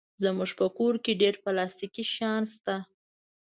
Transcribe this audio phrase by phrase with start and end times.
[0.23, 2.75] زموږ په کور کې ډېر پلاستيکي شیان شته.